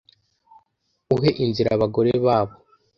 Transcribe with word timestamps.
uhe 1.15 1.29
inzira 1.43 1.69
abagore 1.75 2.11
babo 2.25 2.53